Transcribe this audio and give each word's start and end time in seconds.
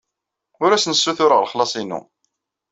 Ur 0.63 0.71
asen-ssutureɣ 0.71 1.39
lexlaṣ-inu. 1.43 2.01